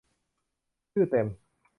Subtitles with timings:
[0.91, 1.27] ชื่อเต็ม